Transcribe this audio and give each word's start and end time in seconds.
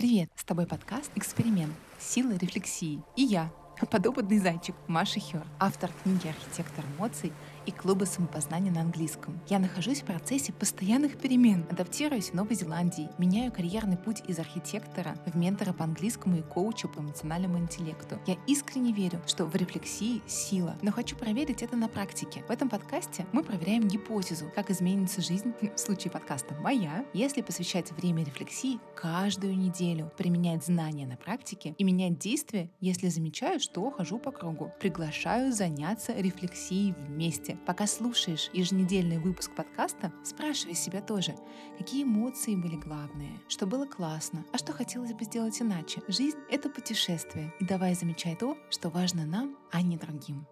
Привет! 0.00 0.30
С 0.34 0.44
тобой 0.44 0.66
подкаст 0.66 1.10
«Эксперимент. 1.14 1.74
Сила 1.98 2.32
рефлексии». 2.32 3.02
И 3.16 3.22
я, 3.22 3.52
подопытный 3.90 4.38
зайчик 4.38 4.74
Маша 4.86 5.20
Хер, 5.20 5.44
автор 5.58 5.90
книги 6.02 6.26
«Архитектор 6.26 6.82
эмоций» 6.96 7.34
и 7.66 7.72
клуба 7.72 8.04
самопознания 8.04 8.70
на 8.70 8.80
английском. 8.80 9.40
Я 9.48 9.58
нахожусь 9.58 10.00
в 10.00 10.04
процессе 10.04 10.52
постоянных 10.52 11.18
перемен, 11.18 11.66
адаптируюсь 11.70 12.30
в 12.30 12.34
Новой 12.34 12.54
Зеландии, 12.54 13.08
меняю 13.18 13.52
карьерный 13.52 13.96
путь 13.96 14.22
из 14.26 14.38
архитектора 14.38 15.16
в 15.26 15.36
ментора 15.36 15.72
по 15.72 15.84
английскому 15.84 16.38
и 16.38 16.42
коучу 16.42 16.88
по 16.88 17.00
эмоциональному 17.00 17.58
интеллекту. 17.58 18.18
Я 18.26 18.36
искренне 18.46 18.92
верю, 18.92 19.20
что 19.26 19.44
в 19.44 19.54
рефлексии 19.54 20.22
сила, 20.26 20.76
но 20.82 20.92
хочу 20.92 21.16
проверить 21.16 21.62
это 21.62 21.76
на 21.76 21.88
практике. 21.88 22.44
В 22.48 22.50
этом 22.50 22.68
подкасте 22.68 23.26
мы 23.32 23.42
проверяем 23.42 23.86
гипотезу, 23.88 24.50
как 24.54 24.70
изменится 24.70 25.20
жизнь 25.20 25.52
в 25.74 25.78
случае 25.78 26.10
подкаста 26.10 26.54
«Моя», 26.60 27.04
если 27.12 27.42
посвящать 27.42 27.92
время 27.92 28.24
рефлексии 28.24 28.78
каждую 28.94 29.56
неделю, 29.56 30.10
применять 30.16 30.64
знания 30.64 31.06
на 31.06 31.16
практике 31.16 31.74
и 31.78 31.84
менять 31.84 32.18
действия, 32.18 32.70
если 32.80 33.08
замечаю, 33.08 33.60
что 33.60 33.90
хожу 33.90 34.18
по 34.18 34.30
кругу. 34.30 34.72
Приглашаю 34.80 35.52
заняться 35.52 36.12
рефлексией 36.12 36.92
вместе 36.92 37.49
месте. 37.50 37.58
Пока 37.66 37.86
слушаешь 37.86 38.50
еженедельный 38.52 39.18
выпуск 39.18 39.54
подкаста, 39.54 40.12
спрашивай 40.24 40.74
себя 40.74 41.00
тоже, 41.00 41.34
какие 41.78 42.04
эмоции 42.04 42.54
были 42.54 42.76
главные, 42.76 43.40
что 43.48 43.66
было 43.66 43.86
классно, 43.86 44.44
а 44.52 44.58
что 44.58 44.72
хотелось 44.72 45.12
бы 45.12 45.24
сделать 45.24 45.60
иначе. 45.60 46.02
Жизнь— 46.08 46.38
это 46.50 46.68
путешествие, 46.68 47.52
и 47.60 47.64
давай 47.64 47.94
замечай 47.94 48.36
то, 48.36 48.56
что 48.70 48.90
важно 48.90 49.24
нам, 49.26 49.56
а 49.72 49.82
не 49.82 49.96
другим. 49.96 50.46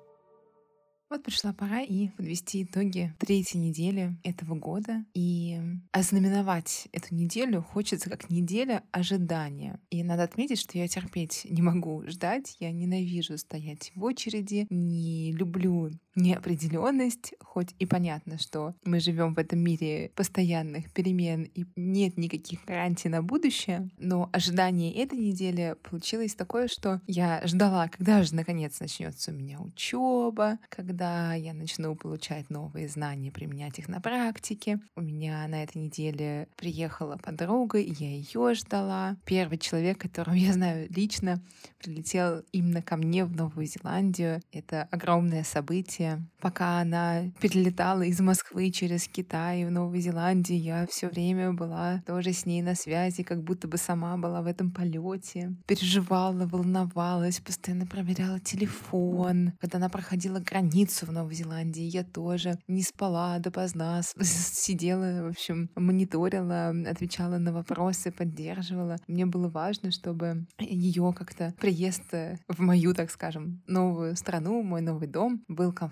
Вот 1.10 1.22
пришла 1.22 1.54
пора 1.54 1.80
и 1.80 2.08
подвести 2.08 2.64
итоги 2.64 3.14
третьей 3.18 3.60
недели 3.60 4.18
этого 4.24 4.54
года. 4.54 5.06
И 5.14 5.58
ознаменовать 5.90 6.86
эту 6.92 7.14
неделю 7.14 7.62
хочется 7.62 8.10
как 8.10 8.28
неделя 8.28 8.84
ожидания. 8.92 9.80
И 9.88 10.02
надо 10.02 10.24
отметить, 10.24 10.58
что 10.58 10.76
я 10.76 10.86
терпеть 10.86 11.46
не 11.48 11.62
могу 11.62 12.04
ждать. 12.06 12.56
Я 12.60 12.72
ненавижу 12.72 13.38
стоять 13.38 13.90
в 13.94 14.04
очереди, 14.04 14.66
не 14.68 15.32
люблю 15.32 15.90
неопределенность, 16.18 17.34
хоть 17.40 17.74
и 17.78 17.86
понятно, 17.86 18.38
что 18.38 18.74
мы 18.84 19.00
живем 19.00 19.34
в 19.34 19.38
этом 19.38 19.60
мире 19.60 20.10
постоянных 20.14 20.92
перемен 20.92 21.44
и 21.54 21.64
нет 21.76 22.16
никаких 22.16 22.64
гарантий 22.64 23.08
на 23.08 23.22
будущее, 23.22 23.88
но 23.98 24.28
ожидание 24.32 24.94
этой 24.94 25.18
недели 25.18 25.76
получилось 25.82 26.34
такое, 26.34 26.68
что 26.68 27.00
я 27.06 27.40
ждала, 27.46 27.88
когда 27.88 28.22
же 28.22 28.34
наконец 28.34 28.80
начнется 28.80 29.30
у 29.30 29.34
меня 29.34 29.60
учеба, 29.60 30.58
когда 30.68 31.34
я 31.34 31.54
начну 31.54 31.94
получать 31.94 32.50
новые 32.50 32.88
знания, 32.88 33.30
применять 33.30 33.78
их 33.78 33.88
на 33.88 34.00
практике. 34.00 34.80
У 34.96 35.00
меня 35.00 35.46
на 35.48 35.62
этой 35.62 35.78
неделе 35.78 36.48
приехала 36.56 37.16
подруга, 37.16 37.78
и 37.78 37.92
я 37.92 38.10
ее 38.10 38.54
ждала. 38.54 39.16
Первый 39.24 39.58
человек, 39.58 39.98
которого 39.98 40.34
я 40.34 40.52
знаю 40.52 40.88
лично, 40.90 41.42
прилетел 41.78 42.42
именно 42.52 42.82
ко 42.82 42.96
мне 42.96 43.24
в 43.24 43.34
Новую 43.34 43.66
Зеландию. 43.66 44.42
Это 44.52 44.82
огромное 44.90 45.44
событие. 45.44 46.07
Пока 46.40 46.80
она 46.80 47.30
перелетала 47.40 48.02
из 48.02 48.20
Москвы 48.20 48.70
через 48.70 49.08
Китай 49.08 49.64
в 49.64 49.70
Новую 49.70 50.00
Зеландию, 50.00 50.60
я 50.60 50.86
все 50.86 51.08
время 51.08 51.52
была 51.52 52.02
тоже 52.06 52.32
с 52.32 52.46
ней 52.46 52.62
на 52.62 52.74
связи, 52.74 53.22
как 53.22 53.42
будто 53.42 53.66
бы 53.66 53.76
сама 53.76 54.16
была 54.16 54.42
в 54.42 54.46
этом 54.46 54.70
полете. 54.70 55.54
Переживала, 55.66 56.46
волновалась, 56.46 57.40
постоянно 57.40 57.86
проверяла 57.86 58.38
телефон. 58.38 59.52
Когда 59.60 59.78
она 59.78 59.88
проходила 59.88 60.38
границу, 60.38 61.08
в 61.08 61.12
Новой 61.12 61.34
Зеландии. 61.34 61.82
Я 61.82 62.04
тоже 62.04 62.58
не 62.68 62.82
спала 62.82 63.38
допоздна, 63.38 64.02
сидела, 64.22 65.24
в 65.24 65.28
общем, 65.28 65.70
мониторила, 65.74 66.72
отвечала 66.86 67.38
на 67.38 67.52
вопросы, 67.52 68.12
поддерживала. 68.12 68.96
Мне 69.08 69.26
было 69.26 69.48
важно, 69.48 69.90
чтобы 69.90 70.46
ее 70.58 71.12
как-то 71.16 71.54
приезд 71.58 72.12
в 72.48 72.60
мою, 72.60 72.94
так 72.94 73.10
скажем, 73.10 73.62
новую 73.66 74.16
страну, 74.16 74.62
мой 74.62 74.82
новый 74.82 75.08
дом 75.08 75.42
был 75.48 75.72
комфортным. 75.72 75.87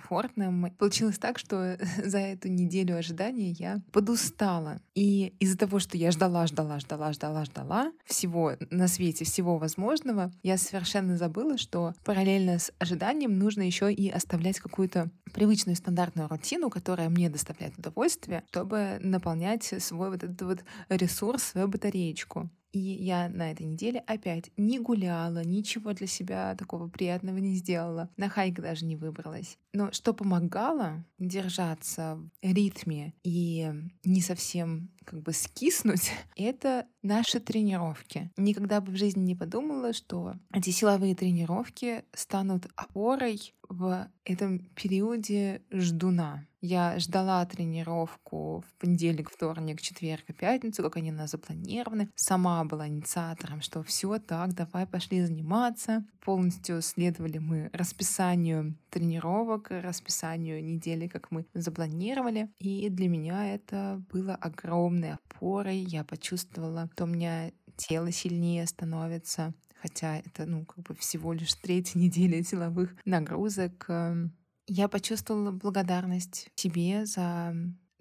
Получилось 0.79 1.19
так, 1.19 1.39
что 1.39 1.79
за 2.05 2.19
эту 2.19 2.49
неделю 2.49 2.97
ожидания 2.97 3.51
я 3.51 3.83
подустала. 3.93 4.81
И 4.95 5.35
из-за 5.41 5.59
того, 5.59 5.79
что 5.79 5.99
я 5.99 6.11
ждала, 6.11 6.47
ждала, 6.47 6.79
ждала, 6.79 7.13
ждала, 7.13 7.45
ждала 7.45 7.93
всего 8.05 8.53
на 8.71 8.89
свете, 8.89 9.25
всего 9.25 9.59
возможного, 9.59 10.33
я 10.43 10.57
совершенно 10.57 11.17
забыла, 11.17 11.59
что 11.59 11.93
параллельно 12.05 12.59
с 12.59 12.73
ожиданием 12.79 13.39
нужно 13.39 13.63
еще 13.63 13.93
и 13.93 14.09
оставлять 14.09 14.59
какую 14.59 14.77
какую-то 14.77 15.11
привычную 15.33 15.75
стандартную 15.75 16.29
рутину, 16.29 16.71
которая 16.71 17.09
мне 17.09 17.29
доставляет 17.29 17.79
удовольствие, 17.79 18.45
чтобы 18.51 18.99
наполнять 19.01 19.75
свой 19.83 20.11
вот 20.11 20.23
этот 20.23 20.43
вот 20.43 20.65
ресурс, 20.89 21.43
свою 21.43 21.69
батареечку. 21.69 22.51
И 22.73 22.79
я 22.79 23.29
на 23.29 23.51
этой 23.51 23.67
неделе 23.67 24.01
опять 24.01 24.51
не 24.57 24.79
гуляла, 24.79 25.43
ничего 25.45 25.93
для 25.93 26.07
себя 26.07 26.55
такого 26.57 26.89
приятного 26.89 27.39
не 27.39 27.55
сделала, 27.55 28.11
на 28.17 28.29
хайк 28.29 28.61
даже 28.61 28.85
не 28.85 28.97
выбралась. 28.97 29.59
Но 29.73 29.93
что 29.93 30.13
помогало 30.13 31.05
держаться 31.19 32.21
в 32.43 32.53
ритме 32.53 33.15
и 33.23 33.73
не 34.05 34.21
совсем 34.21 34.91
как 35.07 35.23
бы 35.23 35.33
скиснуть, 35.33 36.11
это 36.37 36.87
наши 37.03 37.41
тренировки. 37.41 38.31
Никогда 38.37 38.81
бы 38.81 38.93
в 38.93 38.97
жизни 38.97 39.23
не 39.23 39.35
подумала, 39.35 39.93
что 39.93 40.35
эти 40.53 40.71
силовые 40.71 41.15
тренировки 41.15 42.05
станут 42.13 42.67
опорой 42.75 43.55
в 43.69 44.09
этом 44.25 44.59
периоде 44.75 45.63
ждуна. 45.71 46.47
Я 46.61 46.99
ждала 46.99 47.45
тренировку 47.47 48.65
в 48.67 48.81
понедельник, 48.81 49.31
вторник, 49.31 49.81
четверг 49.81 50.25
и 50.29 50.33
пятницу, 50.33 50.83
как 50.83 50.97
они 50.97 51.13
у 51.13 51.15
нас 51.15 51.31
запланированы. 51.31 52.11
Сама 52.17 52.65
была 52.65 52.89
инициатором, 52.89 53.61
что 53.61 53.83
все 53.83 54.19
так, 54.19 54.55
давай 54.55 54.87
пошли 54.87 55.25
заниматься. 55.25 56.05
Полностью 56.25 56.83
следовали 56.83 57.39
мы 57.39 57.71
расписанию 57.73 58.77
тренировок, 58.97 59.69
расписанию 59.71 60.65
недели, 60.65 61.07
как 61.07 61.31
мы 61.31 61.45
запланировали. 61.53 62.49
И 62.59 62.89
для 62.89 63.09
меня 63.09 63.55
это 63.55 64.03
было 64.11 64.35
огромной 64.35 65.13
опорой. 65.13 65.77
Я 65.77 66.03
почувствовала, 66.03 66.89
что 66.95 67.05
у 67.05 67.09
меня 67.09 67.53
тело 67.77 68.11
сильнее 68.11 68.67
становится, 68.67 69.53
хотя 69.83 70.17
это, 70.17 70.47
ну, 70.47 70.65
как 70.65 70.85
бы 70.85 70.95
всего 70.95 71.35
лишь 71.35 71.55
третья 71.55 71.99
неделя 71.99 72.43
силовых 72.43 72.95
нагрузок. 73.05 73.85
Эм, 73.89 74.35
я 74.67 74.89
почувствовала 74.89 75.51
благодарность 75.51 76.49
себе 76.57 77.05
за 77.05 77.55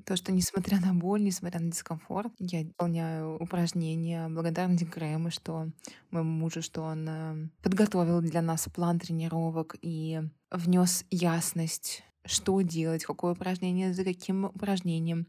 то, 0.05 0.15
что 0.15 0.31
несмотря 0.31 0.79
на 0.79 0.93
боль, 0.93 1.23
несмотря 1.23 1.59
на 1.59 1.71
дискомфорт, 1.71 2.31
я 2.39 2.61
выполняю 2.63 3.37
упражнения. 3.37 4.27
Благодарность 4.29 4.87
Грэму, 4.87 5.31
что 5.31 5.67
моему 6.11 6.29
мужу, 6.29 6.61
что 6.61 6.83
он 6.83 7.07
эм, 7.09 7.51
подготовил 7.61 8.21
для 8.21 8.41
нас 8.41 8.67
план 8.73 8.99
тренировок 8.99 9.75
и 9.81 10.21
внес 10.51 11.05
ясность, 11.09 12.03
что 12.25 12.61
делать, 12.61 13.03
какое 13.05 13.33
упражнение 13.33 13.93
за 13.93 14.03
каким 14.03 14.45
упражнением. 14.45 15.27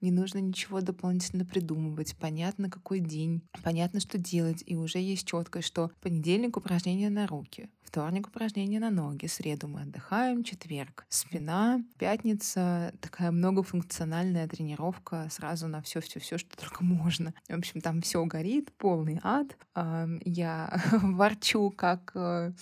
Не 0.00 0.10
нужно 0.10 0.38
ничего 0.38 0.80
дополнительно 0.80 1.44
придумывать. 1.44 2.16
Понятно, 2.16 2.70
какой 2.70 3.00
день, 3.00 3.42
понятно, 3.62 4.00
что 4.00 4.18
делать. 4.18 4.62
И 4.66 4.76
уже 4.76 4.98
есть 4.98 5.26
четкость, 5.26 5.66
что 5.66 5.90
понедельник 6.00 6.56
упражнения 6.56 7.10
на 7.10 7.26
руки, 7.26 7.68
вторник 7.82 8.28
упражнения 8.28 8.78
на 8.78 8.90
ноги, 8.90 9.26
среду 9.26 9.66
мы 9.66 9.82
отдыхаем, 9.82 10.44
четверг 10.44 11.06
спина, 11.08 11.82
пятница 11.98 12.92
такая 13.00 13.30
многофункциональная 13.30 14.46
тренировка 14.46 15.28
сразу 15.30 15.66
на 15.68 15.82
все, 15.82 16.00
все, 16.00 16.20
все, 16.20 16.38
что 16.38 16.56
только 16.56 16.84
можно. 16.84 17.34
В 17.48 17.54
общем, 17.54 17.80
там 17.80 18.02
все 18.02 18.24
горит, 18.24 18.72
полный 18.76 19.20
ад. 19.22 19.56
Я 20.24 20.82
ворчу 21.02 21.70
как 21.70 22.12
э, 22.14 22.52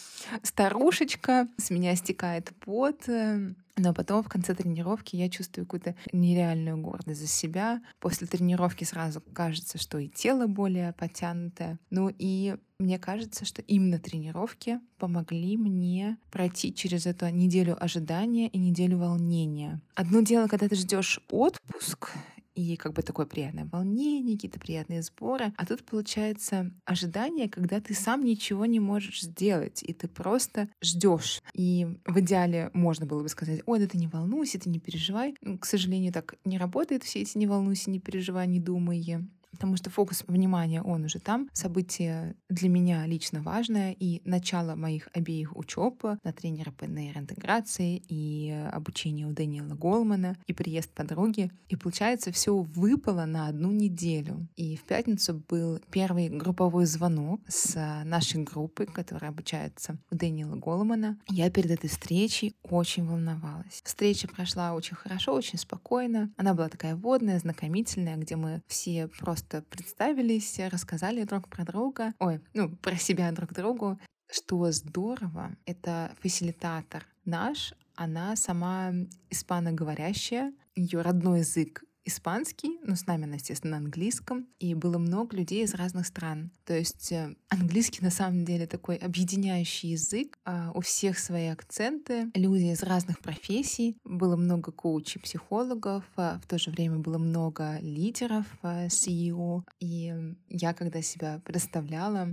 старушечка, 0.43 1.49
с 1.57 1.71
меня 1.71 1.95
стекает 1.97 2.53
пот, 2.61 3.09
э, 3.09 3.55
но 3.77 3.93
потом 3.93 4.23
в 4.23 4.29
конце 4.29 4.55
тренировки 4.55 5.17
я 5.17 5.29
чувствую 5.29 5.67
какую-то 5.67 5.95
нереальную 6.13 6.79
гордость 6.79 7.21
за 7.21 7.27
себя. 7.27 7.83
После 8.01 8.27
тренировки 8.27 8.85
сразу 8.85 9.21
кажется, 9.33 9.79
что 9.79 9.99
и 9.99 10.09
тело 10.09 10.47
более 10.47 10.93
потянутое. 10.95 11.79
Ну 11.91 12.11
и 12.19 12.57
мне 12.79 12.99
кажется, 12.99 13.45
что 13.45 13.63
именно 13.63 13.99
тренировки 13.99 14.81
помогли 14.99 15.57
мне 15.57 16.19
пройти 16.31 16.75
через 16.75 17.07
эту 17.07 17.29
неделю 17.29 17.83
ожидания 17.83 18.49
и 18.49 18.59
неделю 18.59 18.99
волнения. 18.99 19.81
Одно 19.95 20.21
дело, 20.21 20.47
когда 20.47 20.69
ты 20.69 20.77
ждешь 20.77 21.21
отпуск, 21.31 22.11
и 22.57 22.77
как 22.77 22.95
бы 22.95 23.03
такое 23.03 23.27
приятное 23.27 23.67
волнение, 23.67 24.37
какие-то 24.37 24.59
приятные 24.59 25.03
сборы. 25.03 25.53
А 25.57 25.67
тут 25.67 25.85
получается 25.85 26.73
ожидание, 26.85 27.49
когда 27.49 27.81
ты 27.81 27.95
сам 27.95 28.25
ничего 28.25 28.67
не 28.67 28.81
можешь 28.81 29.23
сделать, 29.23 29.83
и 29.83 29.93
ты 29.93 30.09
просто 30.09 30.69
ждешь. 30.83 31.43
И 31.53 31.87
в 32.07 32.19
идеале 32.21 32.71
можно 32.73 33.07
было 33.07 33.23
бы 33.23 33.29
сказать, 33.29 33.61
ой, 33.67 33.79
да 33.79 33.87
ты 33.87 33.99
не 33.99 34.09
волнуйся, 34.09 34.59
ты 34.59 34.71
не 34.71 34.81
переживай. 34.81 35.35
К 35.61 35.67
сожалению, 35.67 36.13
так 36.13 36.37
не 36.45 36.59
работает 36.59 37.05
все 37.05 37.21
эти 37.21 37.37
не 37.37 37.47
волнуйся, 37.47 37.91
не 37.91 38.01
переживай, 38.01 38.47
не 38.47 38.59
думай 38.59 39.27
потому 39.57 39.77
что 39.79 39.89
фокус 39.89 40.23
внимания, 40.29 40.83
он 40.83 41.05
уже 41.05 41.19
там. 41.19 41.49
Событие 41.55 42.37
для 42.51 42.69
меня 42.69 43.07
лично 43.07 43.41
важное, 43.41 43.97
и 43.99 44.21
начало 44.27 44.75
моих 44.75 45.09
обеих 45.15 45.57
учеб 45.57 46.05
на 46.05 46.33
тренера 46.35 46.73
по 46.73 46.85
нейроинтеграции 46.85 48.03
и 48.07 48.51
обучение 48.71 49.27
у 49.27 49.33
Дэниела 49.33 49.75
Голмана, 49.75 50.37
и 50.47 50.53
приезд 50.53 50.91
подруги. 50.93 51.51
И 51.69 51.77
получается, 51.77 52.33
все 52.33 52.55
выпало 52.55 53.25
на 53.25 53.49
одну 53.49 53.73
неделю. 53.73 54.47
И 54.57 54.77
в 54.77 54.83
пятницу 54.83 55.43
был 55.49 55.81
первый 55.91 56.29
групповой 56.29 56.85
звонок 56.85 57.41
с 57.49 58.03
нашей 58.05 58.43
группы, 58.43 58.85
которая 58.85 59.31
обучается 59.31 59.97
у 60.11 60.17
Дэниела 60.17 60.57
Голмана. 60.57 61.19
Я 61.29 61.51
перед 61.51 61.71
этой 61.71 61.89
встречей 61.89 62.55
очень 62.63 63.07
волновалась. 63.07 63.81
Встреча 63.85 64.29
прошла 64.29 64.75
очень 64.75 64.97
хорошо, 64.97 65.33
очень 65.33 65.59
спокойно. 65.59 66.31
Она 66.37 66.53
была 66.53 66.69
такая 66.69 66.95
водная, 66.95 67.39
знакомительная, 67.39 68.17
где 68.17 68.37
мы 68.37 68.61
все 68.67 69.09
просто 69.09 69.46
представились, 69.71 70.59
рассказали 70.71 71.25
друг 71.25 71.49
про 71.49 71.65
друга, 71.65 72.15
ой, 72.19 72.41
ну, 72.55 72.77
про 72.77 72.97
себя 72.97 73.31
друг 73.33 73.53
другу. 73.53 73.99
Что 74.29 74.71
здорово, 74.73 75.57
это 75.67 76.13
фасилитатор 76.21 77.07
наш, 77.25 77.75
она 77.95 78.37
сама 78.37 78.93
испаноговорящая, 79.31 80.53
ее 80.75 81.01
родной 81.01 81.41
язык 81.41 81.86
испанский, 82.07 82.79
но 82.83 82.95
с 82.95 83.07
нами 83.07 83.35
естественно, 83.35 83.73
на 83.73 83.85
английском, 83.85 84.47
и 84.59 84.75
было 84.75 84.99
много 84.99 85.37
людей 85.37 85.65
из 85.65 85.75
разных 85.75 86.07
стран. 86.07 86.51
То 86.65 86.77
есть 86.77 87.13
э, 87.13 87.35
английский 87.49 88.03
на 88.03 88.11
самом 88.11 88.45
деле 88.45 88.67
такой 88.67 88.97
объединяющий 88.97 89.91
язык, 89.91 90.39
а 90.45 90.71
у 90.75 90.81
всех 90.81 91.19
свои 91.19 91.47
акценты, 91.47 92.31
люди 92.35 92.73
из 92.73 92.83
разных 92.83 93.19
профессий, 93.21 93.99
было 94.05 94.37
много 94.37 94.73
коучей, 94.73 95.21
психологов, 95.21 96.05
а 96.17 96.39
в 96.43 96.47
то 96.47 96.59
же 96.59 96.71
время 96.71 96.99
было 96.99 97.19
много 97.19 97.79
лидеров, 97.81 98.47
CEO, 98.63 99.63
и 99.81 100.15
я, 100.49 100.73
когда 100.73 101.03
себя 101.03 101.41
представляла, 101.45 102.33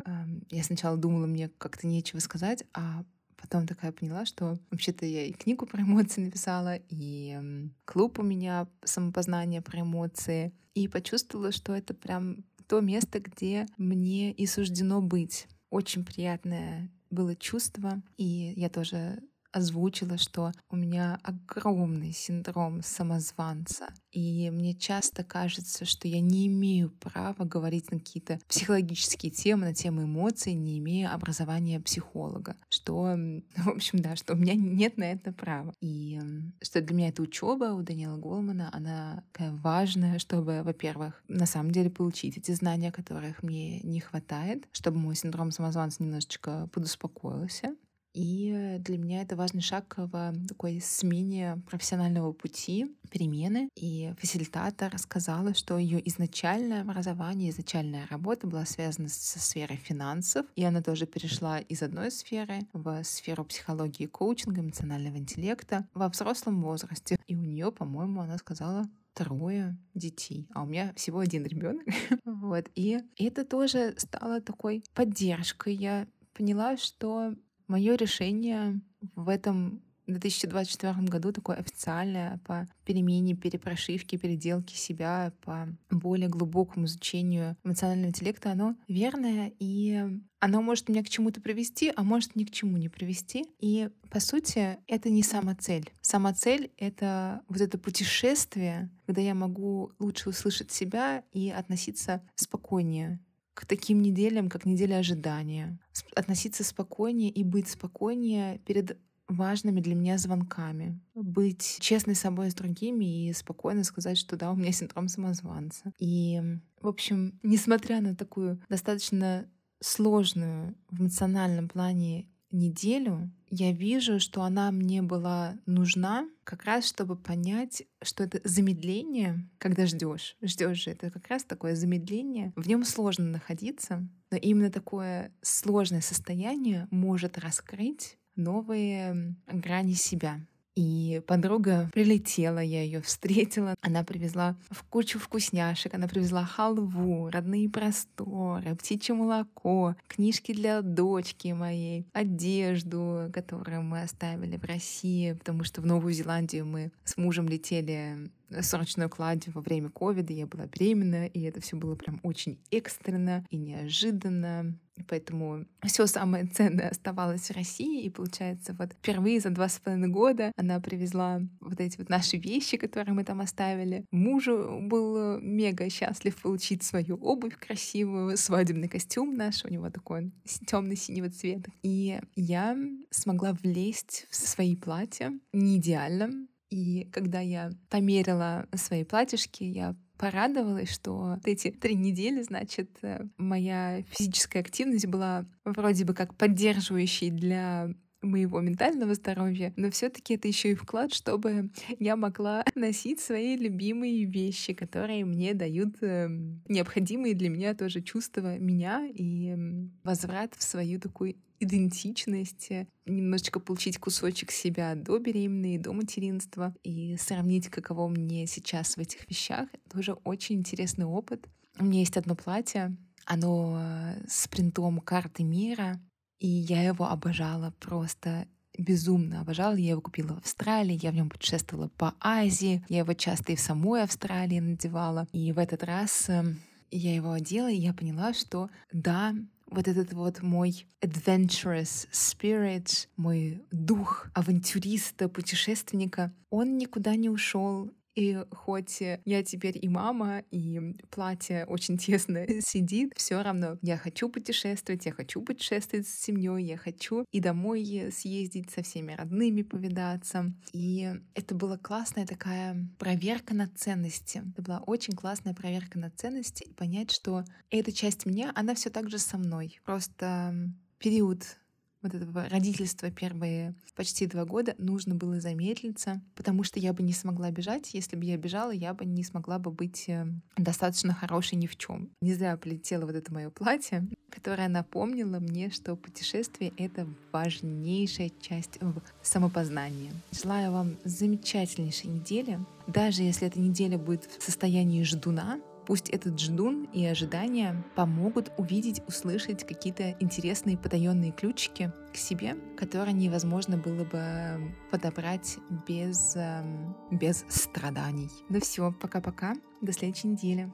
я 0.50 0.64
сначала 0.64 0.98
думала, 0.98 1.26
мне 1.26 1.50
как-то 1.50 1.88
нечего 1.88 2.20
сказать, 2.20 2.64
а 2.74 3.04
Потом 3.44 3.68
такая 3.68 3.92
поняла, 3.92 4.26
что 4.26 4.58
вообще-то 4.72 5.06
я 5.06 5.26
и 5.26 5.34
книгу 5.34 5.66
про 5.66 5.82
эмоции 5.82 6.22
написала, 6.22 6.78
и 6.88 7.70
клуб 7.84 8.20
у 8.20 8.24
меня 8.24 8.70
самопознание 8.86 9.62
про 9.62 9.82
эмоции. 9.82 10.54
И 10.76 10.88
почувствовала, 10.88 11.52
что 11.52 11.76
это 11.76 11.94
прям 11.94 12.46
то 12.68 12.80
место, 12.80 13.20
где 13.20 13.68
мне 13.78 14.32
и 14.32 14.46
суждено 14.46 15.02
быть. 15.02 15.48
Очень 15.70 16.06
приятное 16.06 16.90
было 17.10 17.36
чувство, 17.36 18.02
и 18.16 18.54
я 18.56 18.70
тоже 18.70 19.22
озвучила, 19.54 20.18
что 20.18 20.52
у 20.70 20.76
меня 20.76 21.20
огромный 21.24 22.12
синдром 22.12 22.82
самозванца. 22.82 23.88
И 24.12 24.50
мне 24.52 24.74
часто 24.74 25.24
кажется, 25.24 25.86
что 25.86 26.08
я 26.08 26.22
не 26.22 26.48
имею 26.48 26.90
права 26.90 27.46
говорить 27.46 27.92
на 27.92 28.00
какие-то 28.00 28.40
психологические 28.48 29.32
темы, 29.32 29.66
на 29.66 29.74
темы 29.74 30.04
эмоций, 30.04 30.54
не 30.54 30.80
имея 30.80 31.14
образования 31.14 31.80
психолога. 31.80 32.56
Что, 32.70 33.16
в 33.56 33.70
общем, 33.70 34.00
да, 34.00 34.16
что 34.16 34.34
у 34.34 34.36
меня 34.36 34.56
нет 34.56 34.98
на 34.98 35.06
это 35.06 35.32
права. 35.32 35.74
И 35.82 36.20
что 36.62 36.82
для 36.82 36.96
меня 36.96 37.10
эта 37.10 37.22
учеба 37.22 37.74
у 37.74 37.82
Даниэла 37.82 38.18
Голмана, 38.18 38.70
она 38.74 39.24
такая 39.32 39.52
важная, 39.52 40.20
чтобы, 40.20 40.64
во-первых, 40.64 41.24
на 41.28 41.46
самом 41.46 41.72
деле 41.72 41.90
получить 41.90 42.38
эти 42.38 42.52
знания, 42.52 42.92
которых 42.92 43.44
мне 43.44 43.80
не 43.82 44.00
хватает, 44.00 44.68
чтобы 44.72 44.98
мой 44.98 45.16
синдром 45.16 45.52
самозванца 45.52 46.04
немножечко 46.04 46.70
подуспокоился. 46.72 47.76
И 48.14 48.78
для 48.80 48.98
меня 48.98 49.22
это 49.22 49.36
важный 49.36 49.62
шаг 49.62 49.96
в 49.98 50.34
такой 50.48 50.80
смене 50.82 51.62
профессионального 51.70 52.32
пути, 52.32 52.96
перемены. 53.10 53.70
И 53.76 54.14
фасилитатор 54.20 54.98
сказала, 54.98 55.54
что 55.54 55.78
ее 55.78 56.08
изначальное 56.10 56.82
образование, 56.82 57.50
изначальная 57.50 58.08
работа 58.10 58.48
была 58.48 58.66
связана 58.66 59.10
со 59.10 59.40
сферой 59.40 59.78
финансов, 59.78 60.46
и 60.56 60.64
она 60.64 60.82
тоже 60.82 61.06
перешла 61.06 61.60
из 61.60 61.82
одной 61.82 62.12
сферы 62.12 62.68
в 62.74 63.04
сферу 63.04 63.46
психологии, 63.46 64.06
коучинга, 64.06 64.62
эмоционального 64.62 65.18
интеллекта 65.18 65.88
во 65.94 66.10
взрослом 66.10 66.62
возрасте. 66.62 67.18
И 67.28 67.36
у 67.36 67.42
нее, 67.42 67.72
по-моему, 67.72 68.22
она 68.22 68.38
сказала, 68.38 68.88
трое 69.14 69.78
детей, 69.94 70.48
а 70.54 70.64
у 70.64 70.66
меня 70.66 70.94
всего 70.96 71.20
один 71.20 71.46
ребенок. 71.46 71.86
вот. 72.26 72.66
И 72.76 73.00
это 73.18 73.46
тоже 73.46 73.94
стало 73.98 74.42
такой 74.42 74.84
поддержкой. 74.94 75.76
Я 75.76 76.08
поняла, 76.34 76.78
что 76.78 77.36
Мое 77.68 77.96
решение 77.96 78.82
в 79.16 79.30
этом 79.30 79.82
2024 80.08 80.94
году 81.08 81.32
такое 81.32 81.58
официальное 81.58 82.40
по 82.46 82.68
перемене, 82.86 83.36
перепрошивке, 83.36 84.18
переделке 84.18 84.76
себя, 84.76 85.32
по 85.42 85.68
более 85.90 86.30
глубокому 86.30 86.86
изучению 86.86 87.56
эмоционального 87.64 88.10
интеллекта, 88.10 88.52
оно 88.52 88.76
верное, 88.88 89.54
и 89.60 90.04
оно 90.40 90.62
может 90.62 90.90
меня 90.90 91.04
к 91.04 91.10
чему-то 91.10 91.42
привести, 91.42 91.92
а 91.96 92.04
может 92.04 92.36
ни 92.36 92.44
к 92.44 92.52
чему 92.52 92.78
не 92.78 92.90
привести. 92.90 93.46
И, 93.60 93.90
по 94.10 94.20
сути, 94.20 94.78
это 94.88 95.10
не 95.10 95.24
сама 95.24 95.56
цель. 95.56 95.90
Сама 96.02 96.34
цель— 96.34 96.72
это 96.78 97.42
вот 97.48 97.62
это 97.62 97.78
путешествие, 97.78 98.90
когда 99.06 99.22
я 99.22 99.34
могу 99.34 99.94
лучше 100.00 100.30
услышать 100.30 100.72
себя 100.72 101.24
и 101.32 101.50
относиться 101.50 102.22
спокойнее 102.36 103.20
к 103.54 103.66
таким 103.66 104.02
неделям, 104.02 104.50
как 104.50 104.66
неделя 104.66 104.98
ожидания, 104.98 105.80
относиться 106.16 106.64
спокойнее 106.64 107.30
и 107.30 107.44
быть 107.44 107.70
спокойнее 107.70 108.60
перед 108.60 108.98
важными 109.28 109.80
для 109.80 109.96
меня 109.96 110.18
звонками. 110.18 111.00
Быть 111.14 111.78
честной 111.80 112.16
собой 112.16 112.52
с 112.52 112.56
другими 112.56 113.28
и 113.28 113.34
спокойно 113.34 113.84
сказать, 113.84 114.18
что 114.18 114.36
да, 114.36 114.52
у 114.52 114.56
меня 114.56 114.72
синдром 114.72 115.08
самозванца. 115.08 115.94
И, 115.98 116.42
в 116.82 116.88
общем, 116.88 117.40
несмотря 117.44 118.02
на 118.02 118.16
такую 118.16 118.62
достаточно 118.70 119.50
сложную 119.80 120.76
в 120.90 121.02
эмоциональном 121.02 121.68
плане 121.68 122.28
неделю, 122.54 123.32
я 123.50 123.72
вижу, 123.72 124.20
что 124.20 124.44
она 124.44 124.72
мне 124.72 125.02
была 125.02 125.58
нужна 125.66 126.28
как 126.44 126.64
раз, 126.64 126.88
чтобы 126.88 127.16
понять, 127.16 127.84
что 128.02 128.24
это 128.24 128.40
замедление, 128.44 129.48
когда 129.58 129.86
ждешь, 129.86 130.38
ждешь 130.42 130.84
же, 130.84 130.92
это 130.92 131.12
как 131.12 131.28
раз 131.28 131.44
такое 131.44 131.76
замедление. 131.76 132.54
В 132.56 132.68
нем 132.68 132.84
сложно 132.84 133.26
находиться, 133.26 134.08
но 134.32 134.38
именно 134.38 134.72
такое 134.72 135.32
сложное 135.42 136.02
состояние 136.02 136.88
может 136.90 137.38
раскрыть 137.38 138.18
новые 138.36 139.36
грани 139.48 139.94
себя. 139.94 140.40
И 140.76 141.22
подруга 141.28 141.90
прилетела, 141.94 142.60
я 142.60 142.82
ее 142.82 143.02
встретила. 143.02 143.76
Она 143.82 144.04
привезла 144.04 144.56
в 144.72 144.84
кучу 144.84 145.20
вкусняшек. 145.20 145.94
Она 145.94 146.08
привезла 146.08 146.46
халву, 146.46 147.30
родные 147.30 147.70
просторы, 147.70 148.76
птичье 148.76 149.14
молоко, 149.14 149.96
книжки 150.08 150.54
для 150.54 150.82
дочки 150.82 151.50
моей, 151.50 152.08
одежду, 152.14 153.30
которую 153.32 153.84
мы 153.84 154.02
оставили 154.02 154.58
в 154.58 154.66
России, 154.66 155.34
потому 155.34 155.64
что 155.64 155.82
в 155.82 155.86
Новую 155.86 156.14
Зеландию 156.14 156.66
мы 156.66 156.92
с 157.04 157.18
мужем 157.18 157.48
летели 157.48 158.32
срочной 158.62 159.08
укладе 159.08 159.52
во 159.52 159.62
время 159.62 159.90
ковида, 159.90 160.34
я 160.34 160.48
была 160.48 160.66
беременна, 160.66 161.26
и 161.26 161.42
это 161.42 161.62
все 161.62 161.76
было 161.76 161.96
прям 161.96 162.20
очень 162.24 162.60
экстренно 162.72 163.46
и 163.50 163.58
неожиданно. 163.58 164.78
Поэтому 165.08 165.66
все 165.84 166.06
самое 166.06 166.46
ценное 166.46 166.90
оставалось 166.90 167.50
в 167.50 167.56
России. 167.56 168.04
И 168.04 168.10
получается, 168.10 168.76
вот 168.78 168.94
впервые 168.94 169.40
за 169.40 169.50
два 169.50 169.68
с 169.68 169.80
половиной 169.80 170.10
года 170.10 170.52
она 170.56 170.80
привезла 170.80 171.42
вот 171.60 171.80
эти 171.80 171.98
вот 171.98 172.10
наши 172.10 172.38
вещи, 172.38 172.78
которые 172.78 173.14
мы 173.14 173.24
там 173.24 173.42
оставили. 173.42 174.06
Мужу 174.12 174.80
был 174.82 175.40
мега 175.40 175.90
счастлив 175.90 176.40
получить 176.42 176.84
свою 176.84 177.16
обувь 177.16 177.58
красивую, 177.58 178.38
свадебный 178.38 178.88
костюм 178.88 179.36
наш, 179.36 179.66
у 179.66 179.70
него 179.70 179.90
такой 179.90 180.32
темно-синего 180.68 181.30
цвета. 181.30 181.72
И 181.82 182.20
я 182.36 182.78
смогла 183.10 183.54
влезть 183.54 184.28
в 184.30 184.36
свои 184.36 184.76
платья 184.76 185.32
не 185.52 185.78
идеально, 185.78 186.48
и 186.74 187.08
когда 187.12 187.40
я 187.40 187.70
померила 187.90 188.68
свои 188.74 189.04
платьишки, 189.04 189.64
я 189.64 189.96
порадовалась, 190.24 190.90
что 190.90 191.38
эти 191.44 191.70
три 191.70 191.96
недели, 191.96 192.44
значит, 192.44 192.90
э, 193.02 193.26
моя 193.36 194.04
физическая 194.04 194.62
активность 194.62 195.06
была 195.06 195.46
вроде 195.66 196.06
бы 196.06 196.14
как 196.14 196.38
поддерживающей 196.38 197.30
для 197.30 197.90
моего 198.24 198.60
ментального 198.62 199.14
здоровья, 199.14 199.74
но 199.76 199.92
все-таки 199.92 200.36
это 200.36 200.48
еще 200.48 200.72
и 200.72 200.76
вклад, 200.76 201.14
чтобы 201.14 201.70
я 202.00 202.16
могла 202.16 202.64
носить 202.76 203.20
свои 203.20 203.56
любимые 203.56 204.26
вещи, 204.26 204.74
которые 204.74 205.26
мне 205.26 205.54
дают 205.54 205.96
э, 206.02 206.28
необходимые 206.68 207.36
для 207.36 207.50
меня 207.50 207.74
тоже 207.74 208.02
чувства 208.02 208.58
меня 208.58 209.08
и 209.14 209.56
возврат 210.04 210.56
в 210.56 210.64
свою 210.64 211.00
такую 211.00 211.36
идентичность, 211.60 212.70
немножечко 213.06 213.60
получить 213.60 213.98
кусочек 213.98 214.52
себя 214.52 214.96
до 214.96 215.18
беременной, 215.18 215.78
до 215.78 215.94
материнства 215.94 216.76
и 216.84 217.16
сравнить, 217.18 217.70
каково 217.70 218.10
мне 218.10 218.48
сейчас 218.48 218.98
в 218.98 219.00
этих 219.00 219.30
вещах. 219.30 219.70
Это 219.86 220.00
уже 220.00 220.14
очень 220.14 220.58
интересный 220.58 221.06
опыт. 221.06 221.48
У 221.80 221.86
меня 221.86 222.00
есть 222.00 222.18
одно 222.18 222.36
платье, 222.36 222.96
оно 223.26 223.80
э, 223.80 224.26
с 224.28 224.48
принтом 224.48 225.00
карты 225.00 225.44
мира, 225.44 226.00
и 226.40 226.48
я 226.48 226.84
его 226.84 227.06
обожала 227.06 227.74
просто 227.80 228.48
безумно 228.78 229.42
обожала. 229.42 229.76
Я 229.76 229.92
его 229.92 230.02
купила 230.02 230.34
в 230.34 230.40
Австралии, 230.40 231.00
я 231.02 231.12
в 231.12 231.16
нем 231.16 231.30
путешествовала 231.30 231.90
по 231.90 232.16
Азии, 232.20 232.84
я 232.90 233.00
его 233.00 233.14
часто 233.14 233.52
и 233.52 233.56
в 233.56 233.60
самой 233.60 234.04
Австралии 234.04 234.60
надевала. 234.60 235.28
И 235.32 235.52
в 235.52 235.60
этот 235.60 235.84
раз 235.84 236.30
эм, 236.30 236.60
я 236.92 237.14
его 237.14 237.32
одела, 237.32 237.70
и 237.70 237.78
я 237.78 237.94
поняла, 237.94 238.34
что 238.34 238.70
да, 238.92 239.36
вот 239.70 239.88
этот 239.88 240.14
вот 240.14 240.42
мой 240.42 240.86
adventurous 241.02 242.08
spirit, 242.12 243.08
мой 243.18 243.64
дух 243.72 244.28
авантюриста, 244.34 245.30
путешественника, 245.30 246.32
он 246.50 246.78
никуда 246.78 247.16
не 247.16 247.30
ушел, 247.30 247.92
и 248.16 248.38
хоть 248.52 249.02
я 249.02 249.44
теперь 249.44 249.78
и 249.82 249.88
мама, 249.88 250.44
и 250.52 250.96
платье 251.10 251.66
очень 251.66 251.98
тесно 251.98 252.46
сидит, 252.62 253.14
все 253.16 253.42
равно 253.42 253.78
я 253.82 253.98
хочу 253.98 254.30
путешествовать, 254.30 255.06
я 255.06 255.12
хочу 255.12 255.42
путешествовать 255.42 256.08
с 256.08 256.22
семьей, 256.22 256.66
я 256.66 256.78
хочу 256.78 257.26
и 257.32 257.40
домой 257.40 258.12
съездить 258.12 258.72
со 258.72 258.84
всеми 258.84 259.14
родными 259.14 259.62
повидаться. 259.62 260.54
И 260.72 261.12
это 261.34 261.56
была 261.56 261.78
классная 261.78 262.26
такая 262.26 262.88
проверка 263.00 263.54
на 263.54 263.68
ценности. 263.68 264.42
Это 264.52 264.62
была 264.62 264.80
очень 264.86 265.14
классная 265.14 265.54
проверка 265.54 266.00
на 266.00 266.10
ценности 266.12 266.64
и 266.64 266.74
понять, 266.74 267.12
что 267.12 267.44
эта 267.70 267.92
часть 267.92 268.26
меня, 268.26 268.52
она 268.56 268.76
все 268.76 268.90
так 268.90 269.10
же 269.10 269.18
со 269.18 269.38
мной. 269.38 269.80
Просто 269.84 270.54
период 271.00 271.58
вот 272.04 272.14
этого 272.14 272.48
родительства 272.50 273.10
первые 273.10 273.74
почти 273.96 274.28
два 274.28 274.46
года 274.46 274.76
нужно 274.78 275.16
было 275.16 275.40
замедлиться, 275.40 276.22
потому 276.36 276.64
что 276.64 276.80
я 276.80 276.94
бы 276.94 277.02
не 277.02 277.14
смогла 277.14 277.50
бежать. 277.52 277.94
Если 277.94 278.16
бы 278.16 278.26
я 278.26 278.38
бежала, 278.38 278.72
я 278.72 278.94
бы 278.94 279.06
не 279.06 279.24
смогла 279.24 279.58
бы 279.60 279.72
быть 279.72 280.06
э, 280.08 280.28
достаточно 280.58 281.14
хорошей 281.14 281.58
ни 281.58 281.68
в 281.68 281.78
чем. 281.78 282.10
Не 282.22 282.34
зря 282.34 282.58
полетело 282.58 283.06
вот 283.06 283.16
это 283.16 283.34
мое 283.34 283.50
платье, 283.50 284.08
которое 284.30 284.68
напомнило 284.68 285.40
мне, 285.40 285.70
что 285.70 285.96
путешествие— 285.96 286.74
это 286.78 287.08
важнейшая 287.32 288.32
часть 288.42 288.80
самопознания. 289.22 290.12
Желаю 290.32 290.72
вам 290.72 290.98
замечательнейшей 291.04 292.10
недели. 292.10 292.60
Даже 292.88 293.24
если 293.24 293.48
эта 293.48 293.60
неделя 293.60 293.98
будет 293.98 294.26
в 294.26 294.44
состоянии 294.44 295.04
ждуна, 295.04 295.62
Пусть 295.86 296.10
этот 296.10 296.36
дждун 296.36 296.86
и 296.94 297.06
ожидания 297.06 297.84
помогут 297.96 298.52
увидеть, 298.58 299.02
услышать 299.08 299.66
какие-то 299.66 300.16
интересные 300.20 300.78
потаенные 300.78 301.32
ключики 301.32 301.92
к 302.14 302.18
себе, 302.18 302.56
которые 302.78 303.14
невозможно 303.14 303.78
было 303.78 304.06
бы 304.06 304.76
подобрать 304.92 305.58
без, 305.88 306.36
эм, 306.36 306.96
без 307.12 307.46
страданий. 307.50 308.30
Ну 308.50 308.60
все, 308.62 308.94
пока-пока, 308.94 309.56
до 309.82 309.92
следующей 309.92 310.30
недели. 310.30 310.72